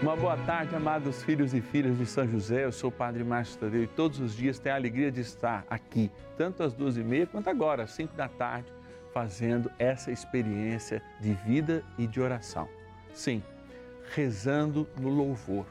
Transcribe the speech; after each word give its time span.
Uma 0.00 0.14
boa 0.14 0.36
tarde, 0.36 0.76
amados 0.76 1.24
filhos 1.24 1.52
e 1.52 1.60
filhas 1.60 1.98
de 1.98 2.06
São 2.06 2.24
José. 2.24 2.64
Eu 2.64 2.70
sou 2.70 2.88
o 2.88 2.92
Padre 2.92 3.24
Márcio 3.24 3.58
Tadeu 3.58 3.82
e 3.82 3.86
todos 3.88 4.20
os 4.20 4.32
dias 4.32 4.56
tenho 4.56 4.76
a 4.76 4.78
alegria 4.78 5.10
de 5.10 5.20
estar 5.20 5.66
aqui, 5.68 6.08
tanto 6.36 6.62
às 6.62 6.72
duas 6.72 6.96
e 6.96 7.02
meia 7.02 7.26
quanto 7.26 7.50
agora, 7.50 7.82
às 7.82 7.90
cinco 7.90 8.14
da 8.14 8.28
tarde, 8.28 8.72
fazendo 9.12 9.68
essa 9.76 10.12
experiência 10.12 11.02
de 11.20 11.34
vida 11.34 11.82
e 11.98 12.06
de 12.06 12.20
oração. 12.20 12.68
Sim, 13.12 13.42
rezando 14.14 14.88
no 15.00 15.08
louvor. 15.08 15.66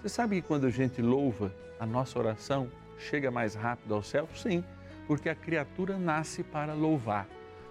Você 0.00 0.08
sabe 0.08 0.40
que 0.40 0.48
quando 0.48 0.66
a 0.66 0.70
gente 0.70 1.02
louva, 1.02 1.52
a 1.78 1.84
nossa 1.84 2.18
oração 2.18 2.70
chega 2.96 3.30
mais 3.30 3.54
rápido 3.54 3.94
ao 3.94 4.02
céu? 4.02 4.26
Sim, 4.34 4.64
porque 5.06 5.28
a 5.28 5.34
criatura 5.34 5.98
nasce 5.98 6.42
para 6.42 6.72
louvar. 6.72 7.28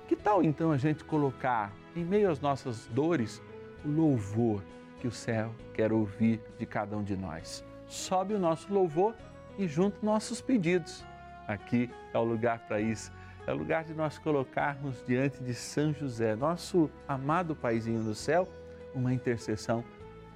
Que 0.08 0.16
tal 0.16 0.44
então 0.44 0.72
a 0.72 0.78
gente 0.78 1.04
colocar 1.04 1.74
em 1.96 2.06
meio 2.06 2.30
às 2.30 2.40
nossas 2.40 2.86
dores 2.86 3.42
o 3.84 3.90
louvor? 3.90 4.62
Que 5.00 5.08
o 5.08 5.12
céu 5.12 5.54
quer 5.74 5.92
ouvir 5.92 6.42
de 6.58 6.66
cada 6.66 6.98
um 6.98 7.04
de 7.04 7.16
nós. 7.16 7.64
Sobe 7.88 8.34
o 8.34 8.40
nosso 8.40 8.74
louvor 8.74 9.16
e 9.58 9.68
junto 9.68 10.06
nossos 10.06 10.42
pedidos. 10.42 11.04
Aqui 11.48 11.90
é 12.14 12.18
o 12.18 12.24
lugar 12.24 12.60
para 12.68 12.82
isso. 12.82 13.12
É 13.46 13.54
o 13.54 13.56
lugar 13.56 13.86
de 13.86 13.94
nós 13.94 14.18
colocarmos 14.18 15.02
diante 15.06 15.42
de 15.42 15.54
São 15.54 15.94
José, 15.94 16.36
nosso 16.36 16.90
amado 17.08 17.56
paizinho 17.56 18.04
do 18.04 18.14
céu, 18.14 18.48
uma 18.94 19.14
intercessão 19.14 19.84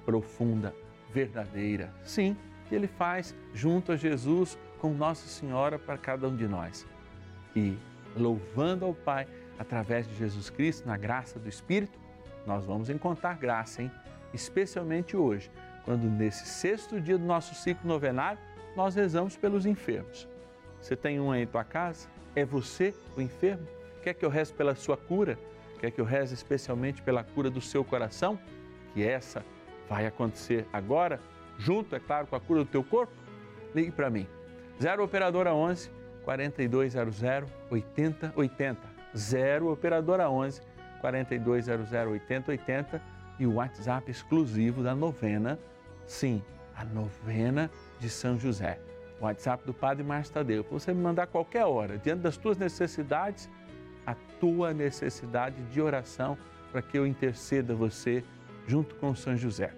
profunda, 0.06 0.74
verdadeira. 1.12 1.92
Sim, 2.02 2.36
que 2.68 2.74
ele 2.74 2.86
faz 2.86 3.34
junto 3.52 3.92
a 3.92 3.96
Jesus 3.96 4.58
com 4.78 4.94
Nossa 4.94 5.28
Senhora 5.28 5.78
para 5.78 5.98
cada 5.98 6.26
um 6.26 6.34
de 6.34 6.48
nós. 6.48 6.86
E 7.54 7.76
louvando 8.16 8.86
ao 8.86 8.94
Pai 8.94 9.28
através 9.58 10.08
de 10.08 10.14
Jesus 10.16 10.48
Cristo, 10.48 10.86
na 10.88 10.96
graça 10.96 11.38
do 11.38 11.48
Espírito, 11.48 12.00
nós 12.46 12.64
vamos 12.64 12.88
encontrar 12.88 13.36
graça, 13.36 13.82
hein? 13.82 13.92
Especialmente 14.32 15.16
hoje, 15.16 15.50
quando 15.84 16.08
nesse 16.08 16.46
sexto 16.46 17.00
dia 17.00 17.18
do 17.18 17.24
nosso 17.24 17.54
ciclo 17.54 17.86
novenário, 17.86 18.38
nós 18.76 18.94
rezamos 18.94 19.36
pelos 19.36 19.66
enfermos. 19.66 20.28
Você 20.80 20.96
tem 20.96 21.20
um 21.20 21.30
aí 21.30 21.42
em 21.42 21.46
tua 21.46 21.64
casa? 21.64 22.08
É 22.34 22.44
você 22.44 22.94
o 23.16 23.20
enfermo? 23.20 23.66
Quer 24.02 24.14
que 24.14 24.24
eu 24.24 24.30
reze 24.30 24.52
pela 24.52 24.74
sua 24.74 24.96
cura? 24.96 25.38
Quer 25.78 25.90
que 25.90 26.00
eu 26.00 26.04
reze 26.04 26.34
especialmente 26.34 27.02
pela 27.02 27.22
cura 27.22 27.50
do 27.50 27.60
seu 27.60 27.84
coração? 27.84 28.38
Que 28.94 29.04
essa 29.04 29.44
vai 29.88 30.06
acontecer 30.06 30.66
agora, 30.72 31.20
junto, 31.58 31.94
é 31.94 32.00
claro, 32.00 32.26
com 32.26 32.36
a 32.36 32.40
cura 32.40 32.60
do 32.60 32.66
teu 32.66 32.82
corpo? 32.82 33.12
Ligue 33.74 33.90
para 33.90 34.10
mim. 34.10 34.26
0 34.80 35.04
Operadora 35.04 35.54
11 35.54 35.90
4200 36.24 37.22
8080. 37.70 38.78
0 39.16 39.72
Operadora 39.72 40.30
11 40.30 40.62
4200 41.00 41.92
8080 41.92 43.11
e 43.42 43.46
o 43.46 43.54
WhatsApp 43.54 44.08
exclusivo 44.08 44.84
da 44.84 44.94
novena, 44.94 45.58
sim, 46.06 46.40
a 46.76 46.84
novena 46.84 47.68
de 47.98 48.08
São 48.08 48.38
José. 48.38 48.78
O 49.20 49.24
WhatsApp 49.24 49.66
do 49.66 49.74
Padre 49.74 50.04
Márcio 50.04 50.32
Tadeu. 50.32 50.62
Para 50.62 50.78
você 50.78 50.94
me 50.94 51.02
mandar 51.02 51.26
qualquer 51.26 51.64
hora, 51.64 51.98
diante 51.98 52.20
das 52.20 52.36
tuas 52.36 52.56
necessidades, 52.56 53.50
a 54.06 54.14
tua 54.38 54.72
necessidade 54.72 55.60
de 55.72 55.82
oração 55.82 56.38
para 56.70 56.80
que 56.80 56.96
eu 56.96 57.04
interceda 57.04 57.74
você 57.74 58.22
junto 58.68 58.94
com 58.94 59.12
São 59.12 59.36
José. 59.36 59.72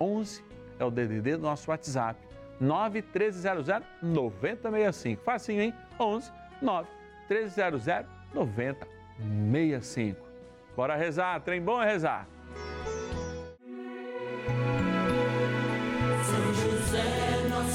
11 0.00 0.42
é 0.78 0.84
o 0.84 0.90
DDD 0.90 1.36
do 1.36 1.42
nosso 1.42 1.70
WhatsApp. 1.70 2.18
91300 2.58 3.66
9065. 4.00 5.22
Facinho, 5.22 5.60
hein? 5.60 5.74
11 6.00 6.32
91300 6.62 8.06
9065. 8.32 10.24
Bora 10.74 10.96
rezar, 10.96 11.38
trem 11.42 11.60
bom 11.60 11.82
é 11.82 11.86
rezar. 11.86 12.33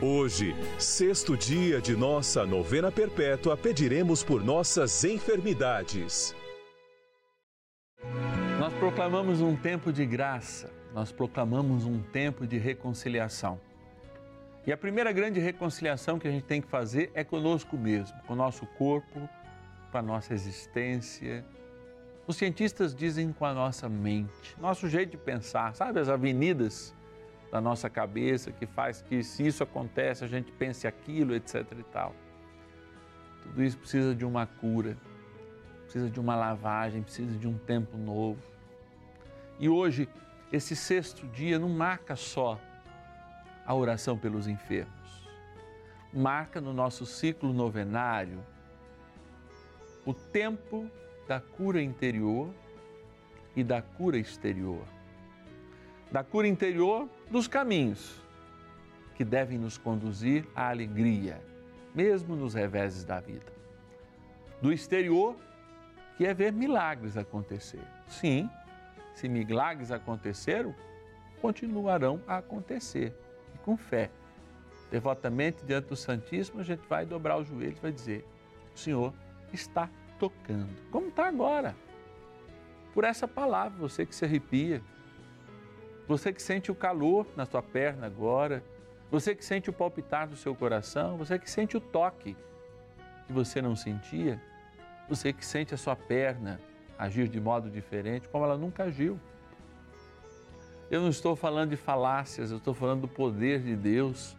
Hoje, 0.00 0.54
sexto 0.78 1.36
dia 1.36 1.80
de 1.80 1.96
nossa 1.96 2.46
novena 2.46 2.90
perpétua, 2.92 3.56
pediremos 3.56 4.22
por 4.22 4.44
nossas 4.44 5.02
enfermidades. 5.02 6.36
Nós 8.60 8.72
proclamamos 8.74 9.40
um 9.40 9.56
tempo 9.56 9.92
de 9.92 10.06
graça, 10.06 10.70
nós 10.94 11.10
proclamamos 11.10 11.84
um 11.84 12.00
tempo 12.00 12.46
de 12.46 12.58
reconciliação. 12.58 13.60
E 14.64 14.70
a 14.70 14.76
primeira 14.76 15.10
grande 15.10 15.40
reconciliação 15.40 16.16
que 16.16 16.28
a 16.28 16.30
gente 16.30 16.44
tem 16.44 16.60
que 16.60 16.68
fazer 16.68 17.10
é 17.12 17.24
conosco 17.24 17.76
mesmo, 17.76 18.16
com 18.24 18.34
o 18.34 18.36
nosso 18.36 18.66
corpo, 18.78 19.28
com 19.90 19.98
a 19.98 20.02
nossa 20.02 20.32
existência. 20.32 21.44
Os 22.24 22.36
cientistas 22.36 22.94
dizem 22.94 23.32
com 23.32 23.44
a 23.44 23.52
nossa 23.52 23.88
mente, 23.88 24.54
nosso 24.60 24.88
jeito 24.88 25.10
de 25.10 25.16
pensar, 25.16 25.74
sabe, 25.74 25.98
as 25.98 26.08
avenidas 26.08 26.94
da 27.50 27.60
nossa 27.60 27.88
cabeça 27.88 28.52
que 28.52 28.66
faz 28.66 29.02
que, 29.02 29.22
se 29.22 29.46
isso 29.46 29.62
acontece, 29.62 30.24
a 30.24 30.28
gente 30.28 30.52
pense 30.52 30.86
aquilo, 30.86 31.34
etc. 31.34 31.64
e 31.78 31.82
tal. 31.84 32.14
Tudo 33.42 33.62
isso 33.62 33.78
precisa 33.78 34.14
de 34.14 34.24
uma 34.24 34.46
cura, 34.46 34.96
precisa 35.84 36.10
de 36.10 36.20
uma 36.20 36.36
lavagem, 36.36 37.02
precisa 37.02 37.36
de 37.38 37.48
um 37.48 37.56
tempo 37.56 37.96
novo. 37.96 38.40
E 39.58 39.68
hoje, 39.68 40.08
esse 40.52 40.76
sexto 40.76 41.26
dia 41.28 41.58
não 41.58 41.68
marca 41.68 42.14
só 42.14 42.60
a 43.64 43.74
oração 43.74 44.16
pelos 44.16 44.46
enfermos, 44.46 45.28
marca 46.12 46.60
no 46.60 46.72
nosso 46.72 47.04
ciclo 47.04 47.52
novenário 47.52 48.44
o 50.06 50.14
tempo 50.14 50.90
da 51.26 51.38
cura 51.38 51.82
interior 51.82 52.50
e 53.54 53.62
da 53.62 53.82
cura 53.82 54.16
exterior 54.16 54.86
da 56.10 56.24
cura 56.24 56.48
interior 56.48 57.08
dos 57.30 57.46
caminhos 57.46 58.20
que 59.14 59.24
devem 59.24 59.58
nos 59.58 59.76
conduzir 59.76 60.46
à 60.54 60.68
alegria, 60.68 61.42
mesmo 61.94 62.36
nos 62.36 62.54
reveses 62.54 63.04
da 63.04 63.20
vida. 63.20 63.52
Do 64.62 64.72
exterior, 64.72 65.36
que 66.16 66.24
é 66.24 66.32
ver 66.32 66.52
milagres 66.52 67.16
acontecer. 67.16 67.82
Sim, 68.06 68.48
se 69.14 69.28
milagres 69.28 69.90
aconteceram, 69.90 70.74
continuarão 71.40 72.20
a 72.26 72.38
acontecer, 72.38 73.12
e 73.54 73.58
com 73.58 73.76
fé. 73.76 74.10
devotamente 74.90 75.64
diante 75.66 75.88
do 75.88 75.96
Santíssimo, 75.96 76.60
a 76.60 76.64
gente 76.64 76.86
vai 76.88 77.04
dobrar 77.04 77.36
os 77.36 77.48
joelhos 77.48 77.78
e 77.78 77.82
vai 77.82 77.92
dizer: 77.92 78.24
O 78.74 78.78
Senhor 78.78 79.12
está 79.52 79.90
tocando, 80.18 80.70
como 80.90 81.08
está 81.08 81.26
agora. 81.26 81.76
Por 82.94 83.04
essa 83.04 83.28
palavra, 83.28 83.78
você 83.78 84.06
que 84.06 84.14
se 84.14 84.24
arrepia, 84.24 84.82
você 86.08 86.32
que 86.32 86.42
sente 86.42 86.72
o 86.72 86.74
calor 86.74 87.26
na 87.36 87.44
sua 87.44 87.62
perna 87.62 88.06
agora, 88.06 88.64
você 89.10 89.34
que 89.34 89.44
sente 89.44 89.68
o 89.68 89.72
palpitar 89.72 90.26
do 90.26 90.36
seu 90.36 90.54
coração, 90.54 91.18
você 91.18 91.38
que 91.38 91.50
sente 91.50 91.76
o 91.76 91.80
toque 91.80 92.34
que 93.26 93.32
você 93.32 93.60
não 93.60 93.76
sentia, 93.76 94.40
você 95.06 95.34
que 95.34 95.44
sente 95.44 95.74
a 95.74 95.76
sua 95.76 95.94
perna 95.94 96.58
agir 96.98 97.28
de 97.28 97.38
modo 97.38 97.68
diferente, 97.68 98.26
como 98.28 98.42
ela 98.42 98.56
nunca 98.56 98.84
agiu. 98.84 99.20
Eu 100.90 101.02
não 101.02 101.10
estou 101.10 101.36
falando 101.36 101.70
de 101.70 101.76
falácias, 101.76 102.50
eu 102.50 102.56
estou 102.56 102.72
falando 102.72 103.02
do 103.02 103.08
poder 103.08 103.60
de 103.60 103.76
Deus 103.76 104.34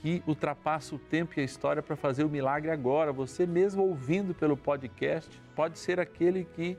que 0.00 0.22
ultrapassa 0.26 0.94
o 0.94 0.98
tempo 0.98 1.34
e 1.36 1.42
a 1.42 1.44
história 1.44 1.82
para 1.82 1.94
fazer 1.94 2.24
o 2.24 2.28
milagre 2.28 2.70
agora. 2.70 3.12
Você 3.12 3.46
mesmo 3.46 3.82
ouvindo 3.82 4.34
pelo 4.34 4.56
podcast 4.56 5.30
pode 5.54 5.78
ser 5.78 6.00
aquele 6.00 6.44
que 6.44 6.78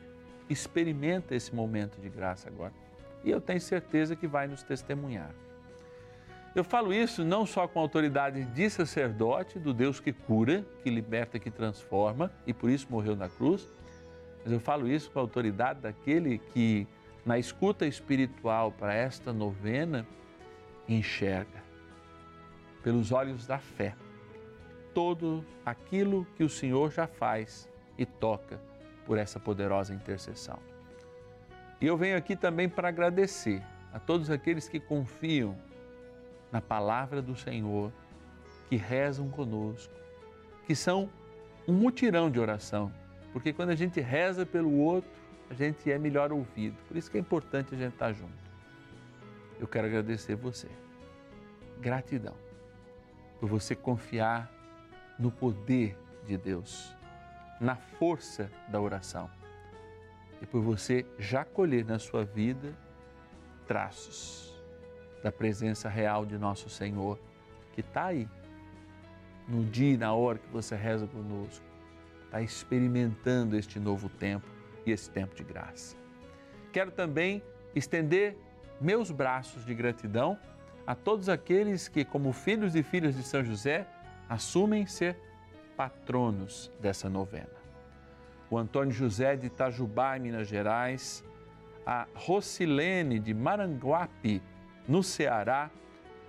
experimenta 0.49 1.35
esse 1.35 1.53
momento 1.53 2.01
de 2.01 2.09
graça 2.09 2.49
agora. 2.49 2.86
E 3.23 3.31
eu 3.31 3.41
tenho 3.41 3.59
certeza 3.61 4.15
que 4.15 4.27
vai 4.27 4.47
nos 4.47 4.63
testemunhar. 4.63 5.31
Eu 6.55 6.63
falo 6.63 6.93
isso 6.93 7.23
não 7.23 7.45
só 7.45 7.67
com 7.67 7.79
a 7.79 7.81
autoridade 7.83 8.43
de 8.45 8.69
sacerdote, 8.69 9.59
do 9.59 9.73
Deus 9.73 9.99
que 9.99 10.11
cura, 10.11 10.65
que 10.81 10.89
liberta, 10.89 11.37
que 11.37 11.51
transforma 11.51 12.31
e 12.47 12.53
por 12.53 12.69
isso 12.69 12.87
morreu 12.89 13.15
na 13.15 13.29
cruz, 13.29 13.67
mas 14.43 14.51
eu 14.51 14.59
falo 14.59 14.87
isso 14.87 15.11
com 15.11 15.19
a 15.19 15.21
autoridade 15.21 15.81
daquele 15.81 16.39
que, 16.39 16.87
na 17.25 17.37
escuta 17.37 17.85
espiritual 17.85 18.71
para 18.71 18.93
esta 18.93 19.31
novena, 19.31 20.07
enxerga 20.87 21.61
pelos 22.81 23.11
olhos 23.11 23.45
da 23.45 23.59
fé 23.59 23.93
todo 24.93 25.45
aquilo 25.63 26.25
que 26.35 26.43
o 26.43 26.49
Senhor 26.49 26.91
já 26.91 27.05
faz 27.05 27.69
e 27.97 28.05
toca 28.05 28.59
por 29.05 29.19
essa 29.19 29.39
poderosa 29.39 29.93
intercessão. 29.93 30.57
E 31.79 31.85
eu 31.85 31.95
venho 31.95 32.17
aqui 32.17 32.35
também 32.35 32.67
para 32.67 32.89
agradecer 32.89 33.61
a 33.93 33.99
todos 33.99 34.29
aqueles 34.29 34.67
que 34.67 34.79
confiam 34.79 35.55
na 36.51 36.61
palavra 36.61 37.21
do 37.21 37.35
Senhor, 37.35 37.91
que 38.69 38.75
rezam 38.75 39.29
conosco, 39.29 39.93
que 40.65 40.75
são 40.75 41.09
um 41.67 41.73
mutirão 41.73 42.31
de 42.31 42.39
oração, 42.39 42.91
porque 43.31 43.53
quando 43.53 43.69
a 43.69 43.75
gente 43.75 43.99
reza 43.99 44.45
pelo 44.45 44.73
outro, 44.79 45.09
a 45.49 45.53
gente 45.53 45.91
é 45.91 45.97
melhor 45.97 46.31
ouvido. 46.31 46.75
Por 46.87 46.97
isso 46.97 47.09
que 47.09 47.17
é 47.17 47.19
importante 47.19 47.75
a 47.75 47.77
gente 47.77 47.93
estar 47.93 48.11
junto. 48.11 48.33
Eu 49.59 49.67
quero 49.67 49.87
agradecer 49.87 50.35
você. 50.35 50.67
Gratidão 51.79 52.35
por 53.39 53.47
você 53.47 53.75
confiar 53.75 54.51
no 55.19 55.31
poder 55.31 55.97
de 56.25 56.37
Deus, 56.37 56.95
na 57.61 57.75
força 57.75 58.51
da 58.67 58.81
oração 58.81 59.29
e 60.41 60.45
por 60.45 60.61
você 60.61 61.05
já 61.17 61.43
colher 61.43 61.85
na 61.85 61.99
sua 61.99 62.23
vida 62.23 62.73
traços 63.67 64.53
da 65.23 65.31
presença 65.31 65.89
real 65.89 66.25
de 66.25 66.37
nosso 66.37 66.69
Senhor, 66.69 67.19
que 67.73 67.81
está 67.81 68.05
aí, 68.05 68.27
no 69.47 69.63
dia 69.63 69.93
e 69.93 69.97
na 69.97 70.13
hora 70.13 70.37
que 70.37 70.47
você 70.49 70.75
reza 70.75 71.07
conosco, 71.07 71.65
está 72.25 72.41
experimentando 72.41 73.57
este 73.57 73.79
novo 73.79 74.09
tempo 74.09 74.47
e 74.85 74.91
esse 74.91 75.09
tempo 75.09 75.35
de 75.35 75.43
graça. 75.43 75.95
Quero 76.71 76.91
também 76.91 77.41
estender 77.75 78.37
meus 78.79 79.11
braços 79.11 79.65
de 79.65 79.73
gratidão 79.73 80.37
a 80.85 80.95
todos 80.95 81.27
aqueles 81.29 81.87
que, 81.87 82.05
como 82.05 82.31
filhos 82.31 82.75
e 82.75 82.83
filhas 82.83 83.15
de 83.15 83.23
São 83.23 83.43
José, 83.43 83.87
assumem 84.29 84.85
ser 84.85 85.17
patronos 85.75 86.71
dessa 86.79 87.09
novena. 87.09 87.66
O 88.49 88.57
Antônio 88.57 88.93
José 88.93 89.35
de 89.35 89.47
Itajubá, 89.47 90.17
em 90.17 90.21
Minas 90.21 90.47
Gerais, 90.47 91.23
a 91.85 92.07
Rocilene 92.13 93.19
de 93.19 93.33
Maranguape, 93.33 94.41
no 94.87 95.03
Ceará, 95.03 95.69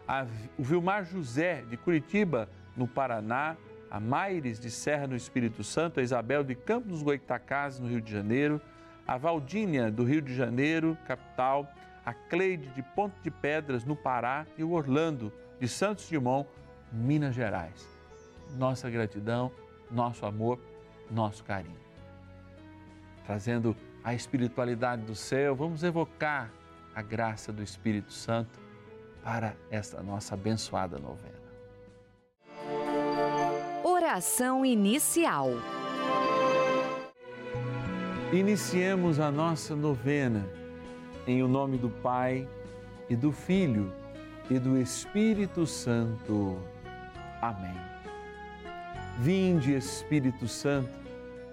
a, 0.07 0.27
o 0.59 0.63
Vilmar 0.63 1.05
José 1.05 1.63
de 1.69 1.77
Curitiba, 1.77 2.49
no 2.77 2.87
Paraná, 2.89 3.57
a 3.91 4.01
Maires 4.01 4.59
de 4.59 4.71
Serra, 4.71 5.07
no 5.07 5.17
Espírito 5.17 5.65
Santo, 5.65 6.01
a 6.01 6.03
Isabel 6.03 6.45
de 6.45 6.55
Campos 6.55 6.89
dos 6.89 7.03
Goitacazes, 7.03 7.81
no 7.81 7.89
Rio 7.89 8.01
de 8.01 8.13
Janeiro, 8.13 8.61
a 9.07 9.17
Valdínia, 9.17 9.91
do 9.91 10.05
Rio 10.05 10.21
de 10.21 10.35
Janeiro, 10.35 10.97
capital, 11.07 11.67
a 12.05 12.13
Cleide 12.13 12.69
de 12.69 12.83
Ponte 12.83 13.17
de 13.23 13.31
Pedras, 13.31 13.85
no 13.85 13.97
Pará, 13.97 14.47
e 14.57 14.65
o 14.65 14.73
Orlando 14.73 15.33
de 15.61 15.69
Santos 15.69 16.09
Dumont, 16.11 16.49
Minas 16.93 17.35
Gerais. 17.35 17.89
Nossa 18.57 18.89
gratidão, 18.89 19.51
nosso 19.91 20.25
amor, 20.25 20.59
nosso 21.11 21.43
carinho. 21.45 21.88
Trazendo 23.29 23.77
a 24.03 24.15
espiritualidade 24.15 25.03
do 25.03 25.15
céu, 25.15 25.55
vamos 25.55 25.83
evocar 25.83 26.51
a 26.95 27.03
graça 27.03 27.53
do 27.53 27.63
Espírito 27.63 28.11
Santo 28.11 28.59
para 29.23 29.55
esta 29.71 30.03
nossa 30.03 30.33
abençoada 30.33 30.99
novena. 30.99 31.37
Oração 33.85 34.65
inicial. 34.65 35.51
Iniciemos 38.33 39.21
a 39.21 39.31
nossa 39.31 39.77
novena 39.77 40.49
em 41.27 41.43
o 41.43 41.49
nome 41.49 41.77
do 41.77 41.91
Pai 41.91 42.49
e 43.11 43.15
do 43.15 43.31
Filho 43.31 43.93
e 44.49 44.59
do 44.59 44.79
Espírito 44.81 45.67
Santo. 45.67 46.59
Amém. 47.43 47.77
Vinde, 49.19 49.75
Espírito 49.75 50.49
Santo, 50.49 51.08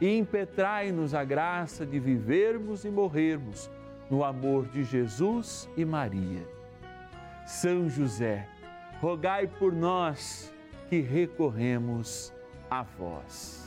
e 0.00 0.16
impetrai-nos 0.16 1.14
a 1.14 1.24
graça 1.24 1.84
de 1.84 1.98
vivermos 1.98 2.84
e 2.84 2.90
morrermos 2.90 3.70
no 4.10 4.24
amor 4.24 4.66
de 4.68 4.84
Jesus 4.84 5.68
e 5.76 5.84
Maria. 5.84 6.46
São 7.46 7.88
José, 7.88 8.48
rogai 9.00 9.46
por 9.46 9.72
nós 9.72 10.52
que 10.88 11.00
recorremos 11.00 12.32
a 12.70 12.82
vós. 12.82 13.66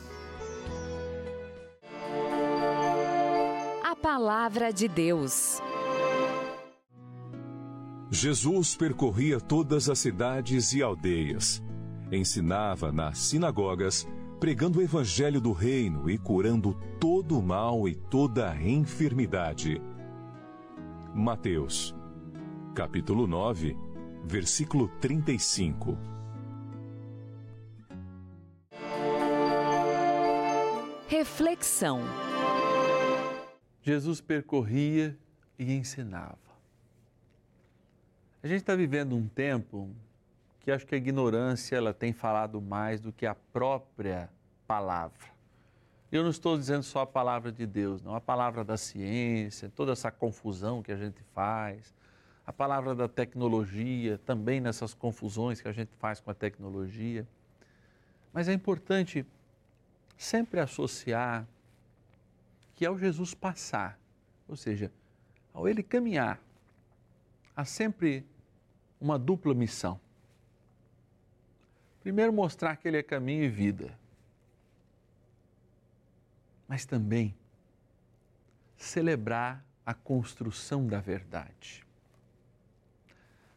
A 3.84 3.96
Palavra 3.96 4.72
de 4.72 4.88
Deus. 4.88 5.62
Jesus 8.10 8.76
percorria 8.76 9.40
todas 9.40 9.90
as 9.90 10.00
cidades 10.00 10.74
e 10.74 10.84
aldeias, 10.84 11.64
ensinava 12.12 12.92
nas 12.92 13.18
sinagogas, 13.20 14.06
pregando 14.42 14.80
o 14.80 14.82
evangelho 14.82 15.40
do 15.40 15.52
reino 15.52 16.10
e 16.10 16.18
curando 16.18 16.74
todo 17.00 17.38
o 17.38 17.44
mal 17.44 17.88
e 17.88 17.94
toda 17.94 18.50
a 18.50 18.60
enfermidade. 18.60 19.80
Mateus, 21.14 21.94
capítulo 22.74 23.28
9, 23.28 23.78
versículo 24.26 24.88
35. 25.00 25.96
Reflexão. 31.08 32.02
Jesus 33.84 34.22
percorria 34.22 35.16
e 35.60 35.72
ensinava. 35.72 36.40
A 38.42 38.48
gente 38.48 38.62
está 38.62 38.76
vivendo 38.76 39.16
um 39.16 39.28
tempo 39.28 39.88
que 40.62 40.72
acho 40.72 40.86
que 40.86 40.96
a 40.96 40.98
ignorância 40.98 41.76
ela 41.76 41.94
tem 41.94 42.14
falado 42.14 42.62
mais 42.62 43.02
do 43.02 43.12
que 43.12 43.26
a 43.26 43.36
própria 43.36 44.30
palavra. 44.68 45.32
Eu 46.12 46.24
não 46.24 46.30
estou 46.30 46.58
dizendo 46.58 46.84
só 46.84 47.02
a 47.02 47.06
palavra 47.06 47.52
de 47.52 47.66
Deus, 47.66 48.02
não, 48.04 48.16
a 48.16 48.22
palavra 48.22 48.64
da 48.64 48.78
ciência, 48.78 49.72
toda 49.76 49.92
essa 49.92 50.12
confusão 50.12 50.84
que 50.84 50.92
a 50.92 50.98
gente 50.98 51.24
faz, 51.34 51.96
a 52.46 52.54
palavra 52.54 52.94
da 52.94 53.08
tecnologia, 53.08 54.20
também 54.20 54.60
nessas 54.60 54.94
confusões 54.94 55.62
que 55.62 55.68
a 55.68 55.72
gente 55.72 55.92
faz 55.96 56.20
com 56.20 56.30
a 56.30 56.34
tecnologia. 56.34 57.26
Mas 58.34 58.48
é 58.48 58.54
importante 58.54 59.26
sempre 60.18 60.60
associar 60.60 61.48
que 62.76 62.86
ao 62.86 62.98
Jesus 62.98 63.34
passar, 63.34 63.98
ou 64.48 64.56
seja, 64.56 64.92
ao 65.54 65.68
ele 65.68 65.82
caminhar, 65.82 66.40
há 67.56 67.66
sempre 67.66 68.26
uma 69.00 69.18
dupla 69.18 69.54
missão. 69.54 70.00
Primeiro, 72.02 72.34
mostrar 72.34 72.76
que 72.76 72.88
Ele 72.88 72.98
é 72.98 73.04
caminho 73.04 73.44
e 73.44 73.50
vida, 73.50 73.98
mas 76.68 76.86
também 76.86 77.36
celebrar 78.78 79.64
a 79.86 79.94
construção 79.94 80.88
da 80.88 81.00
verdade. 81.00 81.86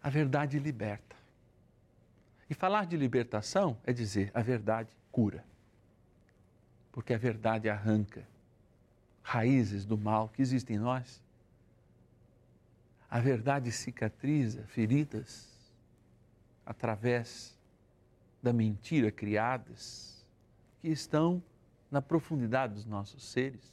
A 0.03 0.11
verdade 0.11 0.59
liberta. 0.59 1.17
E 2.49 2.55
falar 2.55 2.85
de 2.85 2.97
libertação 2.97 3.79
é 3.85 3.93
dizer 3.93 4.31
a 4.35 4.43
verdade 4.43 4.95
cura. 5.11 5.45
Porque 6.93 7.15
a 7.15 7.19
verdade 7.19 7.71
arranca 7.71 8.27
raízes 9.23 9.87
do 9.87 9.97
mal 9.97 10.29
que 10.29 10.43
existem 10.43 10.77
em 10.77 10.79
nós. 10.79 11.23
A 13.11 13.19
verdade 13.19 13.73
cicatriza 13.73 14.65
feridas 14.65 15.49
através 16.67 17.57
da 18.45 18.53
mentira 18.53 19.11
criadas 19.11 20.23
que 20.81 20.89
estão 20.89 21.43
na 21.91 22.03
profundidade 22.03 22.75
dos 22.75 22.85
nossos 22.85 23.25
seres. 23.25 23.73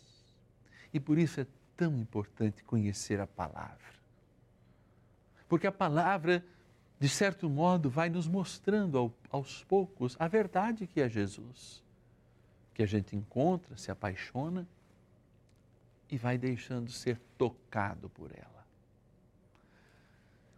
E 0.94 1.00
por 1.00 1.18
isso 1.18 1.42
é 1.42 1.48
tão 1.76 1.98
importante 1.98 2.64
conhecer 2.64 3.20
a 3.20 3.28
palavra. 3.28 3.92
Porque 5.50 5.68
a 5.68 5.72
palavra, 5.72 6.44
de 6.98 7.10
certo 7.10 7.50
modo, 7.50 7.90
vai 7.90 8.10
nos 8.10 8.30
mostrando 8.30 8.98
ao, 8.98 9.14
aos 9.30 9.62
poucos 9.66 10.16
a 10.18 10.28
verdade 10.30 10.88
que 10.88 11.02
é 11.02 11.10
Jesus, 11.10 11.84
que 12.74 12.82
a 12.82 12.88
gente 12.88 13.14
encontra, 13.14 13.76
se 13.76 13.92
apaixona 13.92 14.66
e 16.10 16.18
vai 16.18 16.38
deixando 16.38 16.90
ser 16.90 17.20
tocado 17.38 18.10
por 18.10 18.32
ela. 18.32 18.66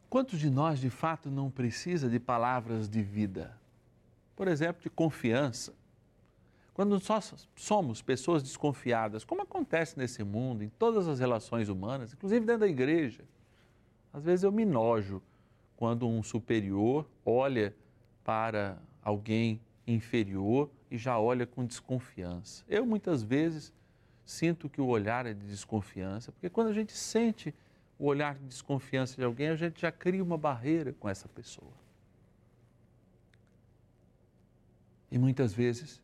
Quantos 0.08 0.40
de 0.40 0.52
nós, 0.52 0.80
de 0.80 0.92
fato, 0.92 1.32
não 1.32 1.50
precisa 1.50 2.08
de 2.08 2.20
palavras 2.20 2.88
de 2.88 3.02
vida? 3.02 3.63
Por 4.36 4.48
exemplo, 4.48 4.82
de 4.82 4.90
confiança. 4.90 5.74
Quando 6.74 7.00
nós 7.00 7.48
somos 7.56 8.02
pessoas 8.02 8.42
desconfiadas, 8.42 9.24
como 9.24 9.44
acontece 9.44 9.98
nesse 9.98 10.24
mundo, 10.24 10.64
em 10.64 10.70
todas 10.70 11.08
as 11.08 11.20
relações 11.20 11.70
humanas, 11.70 12.14
inclusive 12.14 12.46
dentro 12.46 12.62
da 12.62 12.68
igreja, 12.68 13.24
às 14.12 14.24
vezes 14.24 14.44
eu 14.44 14.52
me 14.52 14.66
nojo 14.66 15.22
quando 15.76 16.08
um 16.08 16.24
superior 16.24 17.08
olha 17.24 17.76
para 18.24 18.78
alguém 19.04 19.62
inferior 19.86 20.70
e 20.90 20.98
já 20.98 21.20
olha 21.20 21.46
com 21.46 21.66
desconfiança. 21.66 22.64
Eu 22.68 22.86
muitas 22.86 23.22
vezes 23.22 23.72
sinto 24.26 24.70
que 24.70 24.82
o 24.82 24.88
olhar 24.88 25.26
é 25.26 25.34
de 25.34 25.46
desconfiança, 25.46 26.32
porque 26.32 26.50
quando 26.50 26.70
a 26.70 26.74
gente 26.74 26.94
sente 26.94 27.54
o 28.00 28.06
olhar 28.06 28.36
de 28.36 28.46
desconfiança 28.46 29.16
de 29.16 29.24
alguém, 29.24 29.50
a 29.50 29.56
gente 29.56 29.82
já 29.82 29.92
cria 29.92 30.24
uma 30.24 30.38
barreira 30.38 30.94
com 31.00 31.08
essa 31.08 31.28
pessoa. 31.28 31.83
E 35.14 35.18
muitas 35.20 35.54
vezes 35.54 36.02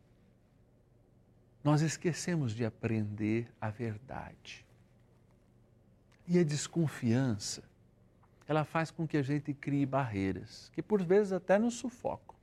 nós 1.63 1.81
esquecemos 1.81 2.53
de 2.53 2.63
aprender 2.63 3.47
a 3.59 3.71
verdade. 3.71 4.63
E 6.27 6.37
a 6.37 6.43
desconfiança, 6.43 7.63
ela 8.47 8.63
faz 8.63 8.91
com 8.91 9.07
que 9.07 9.17
a 9.17 9.23
gente 9.23 9.51
crie 9.51 9.83
barreiras, 9.83 10.69
que 10.75 10.83
por 10.83 11.01
vezes 11.01 11.33
até 11.33 11.57
nos 11.57 11.73
sufocam. 11.73 12.35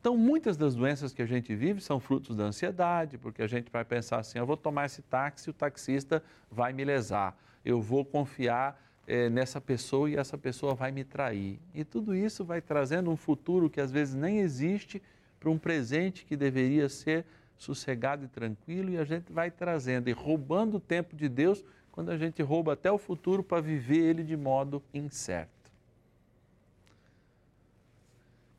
Então, 0.00 0.16
muitas 0.16 0.56
das 0.56 0.74
doenças 0.74 1.12
que 1.12 1.22
a 1.22 1.26
gente 1.26 1.54
vive 1.54 1.80
são 1.80 2.00
frutos 2.00 2.34
da 2.34 2.42
ansiedade, 2.42 3.16
porque 3.16 3.40
a 3.40 3.46
gente 3.46 3.70
vai 3.70 3.84
pensar 3.84 4.18
assim: 4.18 4.40
eu 4.40 4.46
vou 4.46 4.56
tomar 4.56 4.86
esse 4.86 5.02
táxi, 5.02 5.50
o 5.50 5.52
taxista 5.52 6.20
vai 6.50 6.72
me 6.72 6.84
lesar, 6.84 7.38
eu 7.64 7.80
vou 7.80 8.04
confiar 8.04 8.76
é, 9.06 9.30
nessa 9.30 9.60
pessoa 9.60 10.10
e 10.10 10.16
essa 10.16 10.36
pessoa 10.36 10.74
vai 10.74 10.90
me 10.90 11.04
trair. 11.04 11.60
E 11.72 11.84
tudo 11.84 12.12
isso 12.12 12.44
vai 12.44 12.60
trazendo 12.60 13.08
um 13.08 13.16
futuro 13.16 13.70
que 13.70 13.80
às 13.80 13.92
vezes 13.92 14.16
nem 14.16 14.40
existe 14.40 15.00
para 15.38 15.50
um 15.50 15.58
presente 15.58 16.24
que 16.24 16.36
deveria 16.36 16.88
ser 16.88 17.24
sossegado 17.56 18.24
e 18.24 18.28
tranquilo, 18.28 18.90
e 18.90 18.98
a 18.98 19.04
gente 19.04 19.32
vai 19.32 19.50
trazendo 19.50 20.08
e 20.08 20.12
roubando 20.12 20.76
o 20.76 20.80
tempo 20.80 21.16
de 21.16 21.28
Deus 21.28 21.64
quando 21.90 22.10
a 22.10 22.16
gente 22.16 22.40
rouba 22.42 22.74
até 22.74 22.90
o 22.90 22.98
futuro 22.98 23.42
para 23.42 23.60
viver 23.60 23.98
ele 23.98 24.22
de 24.22 24.36
modo 24.36 24.82
incerto. 24.94 25.50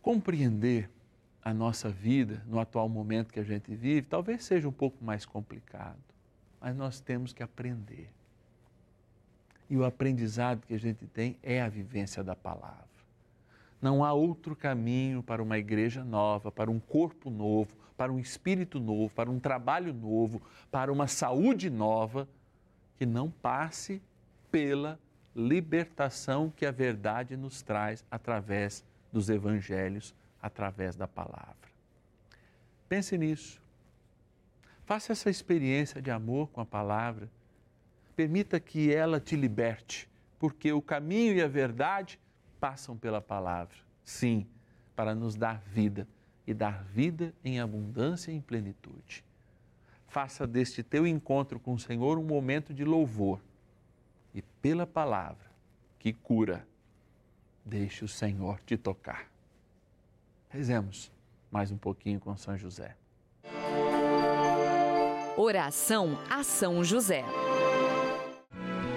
Compreender 0.02 0.90
a 1.42 1.54
nossa 1.54 1.90
vida 1.90 2.44
no 2.46 2.60
atual 2.60 2.90
momento 2.90 3.32
que 3.32 3.40
a 3.40 3.44
gente 3.44 3.74
vive 3.74 4.02
talvez 4.02 4.44
seja 4.44 4.68
um 4.68 4.74
pouco 4.74 5.04
mais 5.04 5.26
complicado, 5.26 5.98
mas 6.60 6.76
nós 6.76 7.00
temos 7.00 7.32
que 7.32 7.42
aprender. 7.42 8.10
E 9.70 9.78
o 9.78 9.86
aprendizado 9.86 10.66
que 10.66 10.74
a 10.74 10.80
gente 10.80 11.06
tem 11.08 11.38
é 11.42 11.62
a 11.62 11.70
vivência 11.70 12.24
da 12.24 12.36
palavra. 12.36 12.89
Não 13.82 14.04
há 14.04 14.12
outro 14.14 14.56
caminho 14.56 15.24
para 15.24 15.42
uma 15.42 15.58
igreja 15.58 16.04
nova, 16.04 16.52
para 16.52 16.70
um 16.70 16.80
corpo 16.80 17.30
novo, 17.30 17.78
para 17.96 18.12
um 18.12 18.20
espírito 18.20 18.80
novo, 18.80 19.14
para 19.14 19.30
um 19.30 19.40
trabalho 19.40 19.94
novo, 19.94 20.42
para 20.70 20.92
uma 20.92 21.08
saúde 21.08 21.70
nova, 21.70 22.28
que 22.98 23.06
não 23.06 23.30
passe 23.30 24.02
pela 24.52 25.00
libertação 25.36 26.52
que 26.56 26.66
a 26.66 26.72
verdade 26.72 27.38
nos 27.38 27.62
traz 27.62 28.04
através 28.12 28.84
dos 29.12 29.30
evangelhos, 29.30 30.14
através 30.42 30.96
da 30.96 31.08
palavra. 31.08 31.56
Pense 32.88 33.18
nisso. 33.18 33.62
Faça 34.86 35.12
essa 35.12 35.30
experiência 35.30 36.02
de 36.02 36.10
amor 36.10 36.50
com 36.50 36.60
a 36.60 36.66
palavra. 36.66 37.30
Permita 38.16 38.60
que 38.60 38.94
ela 38.94 39.20
te 39.20 39.36
liberte, 39.36 40.10
porque 40.40 40.74
o 40.74 40.82
caminho 40.82 41.36
e 41.36 41.42
a 41.42 41.48
verdade 41.48 42.20
passam 42.60 42.98
pela 42.98 43.22
palavra. 43.22 43.76
Sim, 44.04 44.48
para 44.96 45.16
nos 45.16 45.36
dar 45.36 45.60
vida 45.62 46.08
e 46.46 46.54
dar 46.54 46.84
vida 46.84 47.34
em 47.44 47.60
abundância 47.60 48.32
e 48.32 48.36
em 48.36 48.42
plenitude. 48.42 49.24
Faça 50.08 50.48
deste 50.48 50.82
teu 50.82 51.06
encontro 51.06 51.60
com 51.60 51.74
o 51.74 51.80
Senhor 51.80 52.18
um 52.18 52.24
momento 52.24 52.74
de 52.74 52.84
louvor 52.84 53.40
e 54.34 54.42
pela 54.42 54.88
palavra 54.88 55.50
que 56.00 56.12
cura, 56.12 56.68
deixe 57.64 58.04
o 58.04 58.08
Senhor 58.08 58.60
te 58.66 58.78
tocar. 58.78 59.30
Rezemos 60.50 61.12
mais 61.52 61.72
um 61.72 61.78
pouquinho 61.78 62.20
com 62.20 62.36
São 62.36 62.58
José. 62.58 62.96
Oração 65.38 66.18
a 66.30 66.44
São 66.44 66.84
José. 66.84 67.24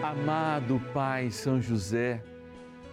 Amado 0.03 0.81
Pai 0.93 1.31
São 1.31 1.61
José, 1.61 2.23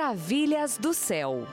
Maravilhas 0.00 0.78
do 0.78 0.94
céu. 0.94 1.46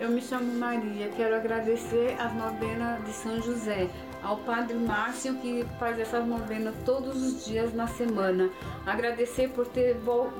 Eu 0.00 0.10
me 0.10 0.20
chamo 0.20 0.54
Maria, 0.54 1.10
quero 1.16 1.34
agradecer 1.34 2.14
as 2.20 2.32
novenas 2.32 3.04
de 3.04 3.12
São 3.12 3.42
José, 3.42 3.90
ao 4.22 4.36
Padre 4.36 4.76
Márcio 4.76 5.34
que 5.38 5.66
faz 5.76 5.98
essas 5.98 6.24
novenas 6.24 6.72
todos 6.84 7.20
os 7.20 7.44
dias 7.44 7.74
na 7.74 7.88
semana. 7.88 8.48
Agradecer 8.86 9.48
por 9.48 9.66
ter, 9.66 9.96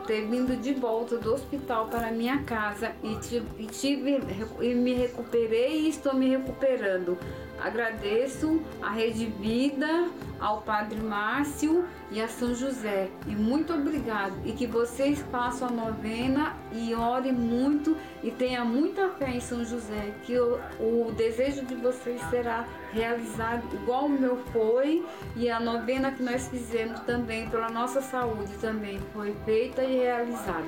ter 0.06 0.28
vindo 0.28 0.56
de 0.56 0.74
volta 0.74 1.18
do 1.18 1.34
hospital 1.34 1.88
para 1.88 2.12
minha 2.12 2.44
casa 2.44 2.92
e, 3.02 3.14
e, 3.58 3.66
tive, 3.66 4.20
e 4.60 4.74
me 4.76 4.94
recuperei 4.94 5.80
e 5.80 5.88
estou 5.88 6.14
me 6.14 6.28
recuperando. 6.28 7.18
Agradeço 7.60 8.62
a 8.80 8.90
Rede 8.90 9.26
Vida, 9.26 10.08
ao 10.38 10.62
Padre 10.62 11.00
Márcio 11.00 11.84
e 12.12 12.20
a 12.20 12.28
São 12.28 12.54
José. 12.54 13.08
E 13.26 13.34
muito 13.34 13.74
obrigado. 13.74 14.34
E 14.44 14.52
que 14.52 14.68
vocês 14.68 15.20
façam 15.32 15.66
a 15.66 15.72
novena 15.72 16.54
e 16.72 16.94
orem 16.94 17.32
muito 17.32 17.96
e 18.22 18.30
tenha 18.30 18.64
muita 18.64 19.08
fé 19.10 19.30
em 19.30 19.40
São 19.40 19.64
José, 19.64 20.12
que 20.24 20.38
o, 20.38 20.60
o 20.78 21.12
desejo 21.16 21.64
de 21.64 21.74
vocês 21.74 22.20
será 22.30 22.66
realizado 22.92 23.62
igual 23.74 24.06
o 24.06 24.08
meu 24.08 24.36
foi 24.52 25.04
e 25.36 25.50
a 25.50 25.60
novena 25.60 26.10
que 26.10 26.22
nós 26.22 26.48
fizemos 26.48 27.00
também 27.00 27.48
pela 27.48 27.68
nossa 27.68 28.00
saúde 28.00 28.52
também 28.60 28.98
foi 29.12 29.34
feita 29.44 29.82
e 29.82 29.98
realizada. 29.98 30.64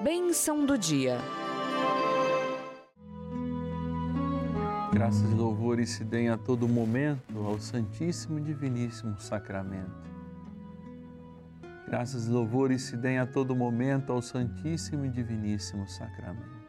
Bênção 0.00 0.64
do 0.64 0.78
dia. 0.78 1.18
Graças 4.92 5.30
e 5.30 5.34
louvores 5.34 5.90
se 5.90 6.04
deem 6.04 6.28
a 6.28 6.36
todo 6.36 6.68
momento 6.68 7.38
ao 7.38 7.58
Santíssimo 7.58 8.38
e 8.38 8.42
Diviníssimo 8.42 9.18
Sacramento. 9.18 10.10
Graças 11.86 12.26
e 12.26 12.30
louvores 12.30 12.82
se 12.82 12.96
deem 12.96 13.18
a 13.18 13.26
todo 13.26 13.54
momento 13.54 14.12
ao 14.12 14.20
Santíssimo 14.20 15.06
e 15.06 15.08
Diviníssimo 15.08 15.88
Sacramento. 15.88 16.60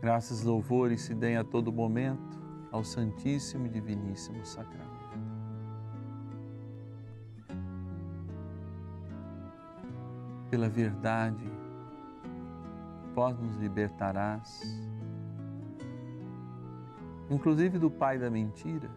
Graças 0.00 0.42
e 0.42 0.46
louvores 0.46 1.02
se 1.02 1.14
deem 1.14 1.36
a 1.36 1.44
todo 1.44 1.72
momento 1.72 2.38
ao 2.70 2.82
Santíssimo 2.84 3.66
e 3.66 3.68
Diviníssimo 3.70 4.44
Sacramento. 4.44 4.96
pela 10.50 10.68
verdade, 10.68 11.44
vós 13.14 13.38
nos 13.38 13.56
libertarás, 13.56 14.60
inclusive 17.30 17.78
do 17.78 17.90
pai 17.90 18.18
da 18.18 18.30
mentira. 18.30 18.90